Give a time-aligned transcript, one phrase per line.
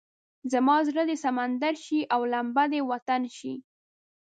[0.51, 3.53] زما زړه دې سمندر شي او لمبه دې وطن شي.